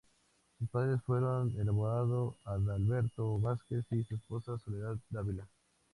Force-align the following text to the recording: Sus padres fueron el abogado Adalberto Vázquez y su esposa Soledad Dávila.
Sus 0.57 0.67
padres 0.69 0.99
fueron 1.03 1.53
el 1.59 1.69
abogado 1.69 2.35
Adalberto 2.45 3.39
Vázquez 3.39 3.85
y 3.91 4.03
su 4.03 4.15
esposa 4.15 4.57
Soledad 4.57 4.97
Dávila. 5.11 5.47